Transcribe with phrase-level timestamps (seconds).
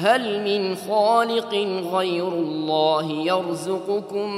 [0.00, 1.54] هل من خالق
[1.92, 4.34] غير الله يرزقكم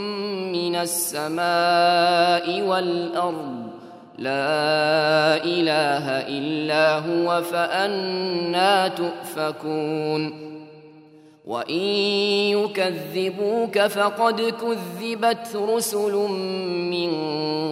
[0.53, 3.63] من السماء والأرض؟
[4.19, 10.53] لا إله إلا هو فأنا تؤفكون.
[11.47, 11.85] وإن
[12.59, 16.13] يكذبوك فقد كذبت رسل
[16.91, 17.13] من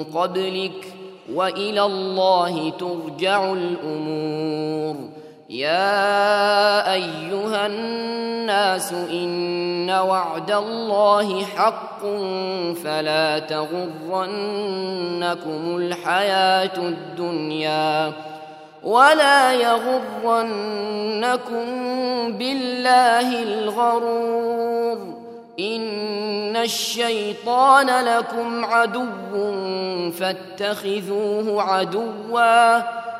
[0.05, 0.95] قبلك
[1.35, 5.20] وإلى الله ترجع الأمور.
[5.51, 12.01] يا أيها الناس إن وعد الله حق
[12.85, 14.17] فلا تغرنكم
[15.77, 18.13] الحياة الدنيا
[18.83, 20.45] ولا يغرنكم
[22.33, 24.99] بالله الغرور
[25.61, 29.07] إن الشيطان لكم عدو
[30.11, 33.01] فاتخذوه عدواً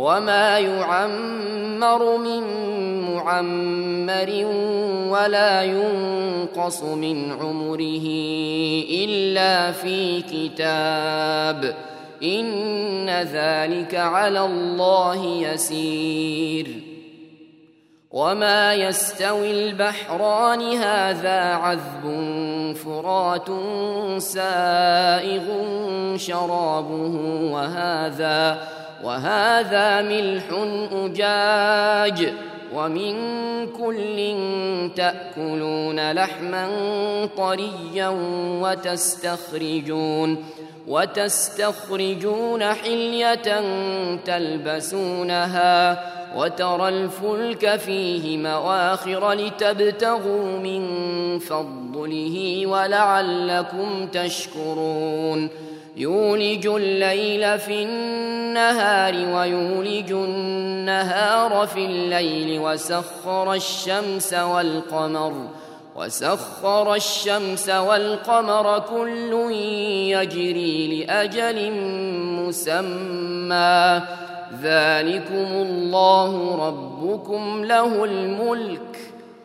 [0.00, 2.42] وما يعمر من
[3.14, 4.30] معمر
[5.08, 8.06] ولا ينقص من عمره
[9.04, 11.74] إلا في كتاب
[12.22, 16.66] إن ذلك على الله يسير
[18.10, 22.04] وما يستوي البحران هذا عذب
[22.84, 23.48] فرات
[24.22, 25.46] سائغ
[26.16, 27.16] شرابه
[27.52, 30.44] وهذا وهذا ملح
[30.92, 32.32] أجاج
[32.74, 33.16] ومن
[33.66, 34.34] كل
[34.96, 36.68] تأكلون لحما
[37.36, 38.08] طريا
[38.62, 40.44] وتستخرجون
[40.88, 43.62] وتستخرجون حلية
[44.24, 46.04] تلبسونها
[46.36, 50.88] وترى الفلك فيه مواخر لتبتغوا من
[51.38, 55.69] فضله ولعلكم تشكرون
[56.00, 65.32] يولج الليل في النهار ويولج النهار في الليل وسخر الشمس والقمر
[65.96, 69.52] وسخر الشمس والقمر كل
[70.14, 71.72] يجري لأجل
[72.40, 74.02] مسمى.
[74.62, 79.19] ذلكم الله ربكم له الملك.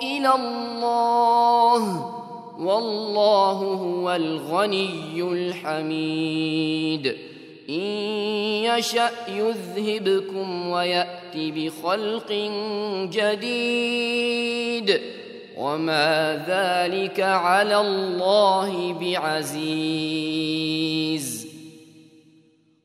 [0.04, 2.12] إلى الله
[2.60, 7.18] والله هو الغني الحميد.
[7.70, 7.82] إن
[8.64, 12.32] يشأ يذهبكم ويأت بخلق
[13.12, 15.02] جديد.
[15.58, 21.41] وما ذلك على الله بعزيز.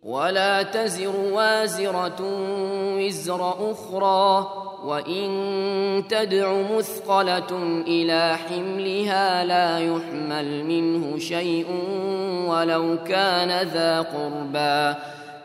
[0.07, 2.17] ولا تزر وازرة
[2.97, 4.51] وزر أخرى
[4.85, 11.67] وإن تدع مثقلة إلى حملها لا يحمل منه شيء
[12.47, 14.99] ولو كان ذا قربى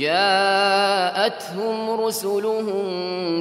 [0.00, 2.84] جاءتهم رسلهم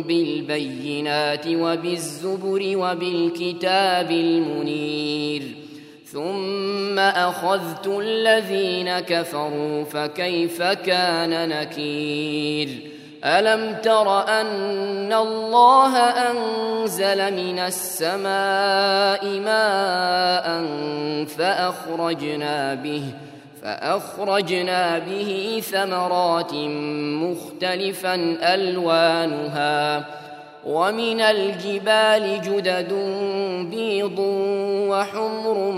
[0.04, 5.44] بالبينات وبالزبر وبالكتاب المنير
[6.06, 12.70] ثم أخذت الذين كفروا فكيف كان نكير؟
[13.26, 20.66] ألم تر أن الله أنزل من السماء ماء
[21.26, 23.04] فأخرجنا به
[23.64, 26.54] فأخرجنا به ثمرات
[27.24, 28.16] مختلفا
[28.54, 30.06] ألوانها
[30.66, 32.94] ومن الجبال جدد
[33.72, 34.20] بيض
[34.90, 35.72] وحمر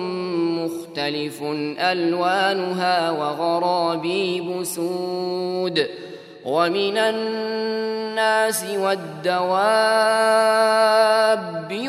[0.64, 1.44] مختلف
[1.80, 5.88] ألوانها وغرابيب سود
[6.46, 9.52] ومن الناس والدواب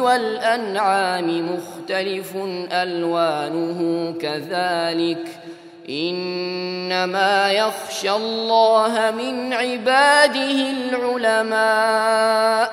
[0.00, 2.36] والأنعام مختلف
[2.72, 5.51] ألوانه كذلك ۖ.
[5.88, 12.72] إنما يخشى الله من عباده العلماء.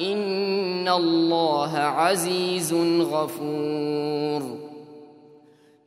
[0.00, 2.74] إن الله عزيز
[3.12, 4.58] غفور.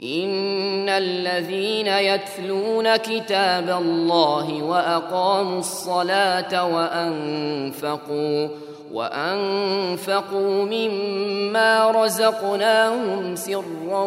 [0.04, 8.48] إن الذين يتلون كتاب الله وأقاموا الصلاة وأنفقوا
[8.94, 14.04] وأنفقوا مما رزقناهم سرا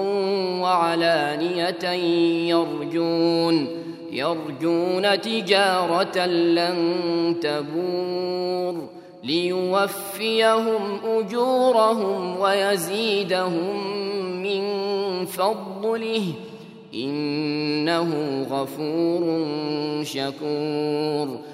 [0.61, 1.91] وعلانية
[2.51, 8.89] يرجون يرجون تجارة لن تبور
[9.25, 13.93] ليوفيهم أجورهم ويزيدهم
[14.43, 14.65] من
[15.27, 16.25] فضله
[16.95, 19.25] إنه غفور
[20.05, 21.54] شكور.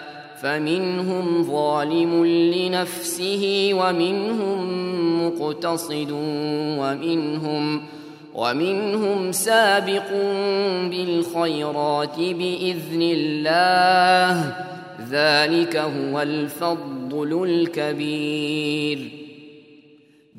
[0.41, 4.61] فمنهم ظالم لنفسه ومنهم
[5.27, 6.11] مقتصد
[6.79, 7.81] ومنهم
[8.35, 10.11] ومنهم سابق
[10.89, 14.53] بالخيرات بإذن الله.
[15.11, 19.20] ذلك هو الفضل الكبير.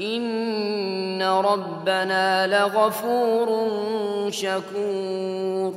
[0.00, 3.70] ان ربنا لغفور
[4.30, 5.74] شكور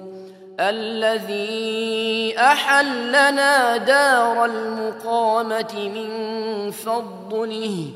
[0.60, 7.88] الذي احلنا دار المقامه من فضله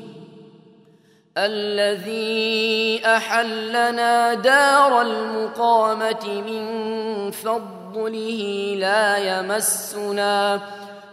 [1.38, 6.64] الذي احلنا دار المقامه من
[7.30, 10.60] فضله لا يمسنا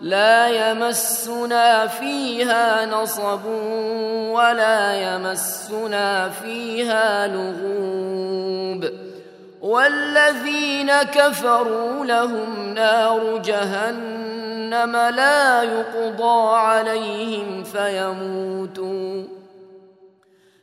[0.02, 3.46] لا يمسنا فيها نصب
[4.32, 8.90] ولا يمسنا فيها لغوب
[9.62, 19.41] والذين كفروا لهم نار جهنم لا يقضى عليهم فيموتوا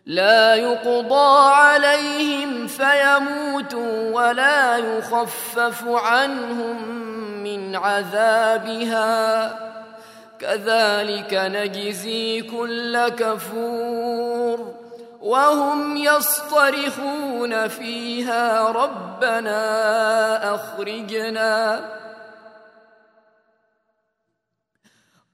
[0.09, 6.89] لا يقضى عليهم فيموتوا ولا يخفف عنهم
[7.45, 9.49] من عذابها.
[10.41, 14.75] كذلك نجزي كل كفور
[15.21, 18.69] وهم يصطرخون فيها.
[18.69, 21.81] ربنا أخرجنا.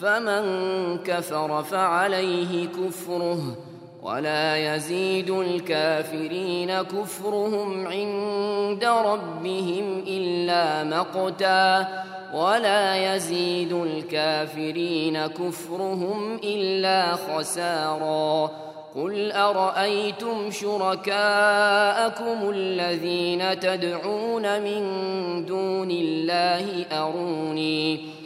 [0.00, 0.44] فمن
[0.98, 3.56] كفر فعليه كفره
[4.02, 11.88] ولا يزيد الكافرين كفرهم عند ربهم إلا مقتا
[12.34, 18.50] ولا يزيد الكافرين كفرهم إلا خسارا
[18.96, 24.82] قل أرأيتم شركاءكم الذين تدعون من
[25.46, 28.25] دون الله أروني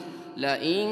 [0.37, 0.87] لئن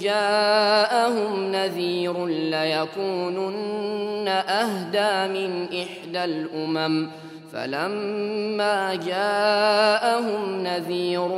[0.00, 7.10] جاءهم نذير ليكونن أهدى من إحدى الأمم.
[7.52, 11.28] فلما جاءهم نذير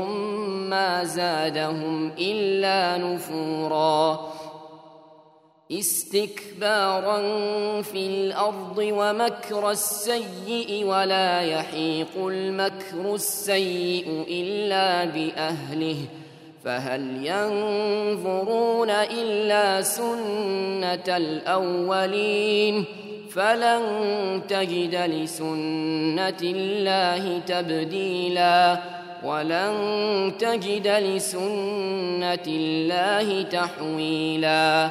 [0.70, 4.30] ما زادهم إلا نفورا.
[5.72, 7.22] استكبارا
[7.82, 15.96] في الأرض ومكر السيء ولا يحيق المكر السيء إلا بأهله.
[16.64, 22.84] فهل ينظرون إلا سنة الأولين
[23.30, 23.82] فلن
[24.48, 28.78] تجد لسنة الله تبديلا
[29.24, 29.72] ولن
[30.38, 34.90] تجد لسنة الله تحويلا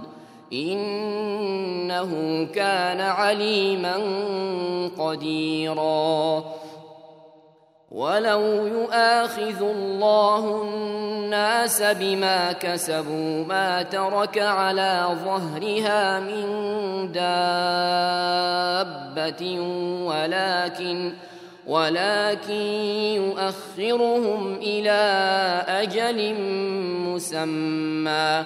[0.53, 3.95] إنه كان عليما
[4.99, 6.43] قديرا.
[7.91, 16.45] ولو يؤاخذ الله الناس بما كسبوا ما ترك على ظهرها من
[17.11, 18.01] دابة
[20.05, 21.13] ولكن
[21.67, 22.53] ولكن
[23.15, 25.01] يؤخرهم إلى
[25.67, 26.35] أجل
[27.07, 28.45] مسمى.